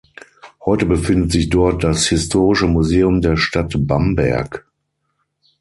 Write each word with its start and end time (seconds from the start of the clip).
Heute 0.65 0.87
befindet 0.87 1.31
sich 1.31 1.49
dort 1.51 1.83
das 1.83 2.07
Historische 2.07 2.65
Museum 2.65 3.21
der 3.21 3.37
Stadt 3.37 3.75
Bamberg. 3.77 4.65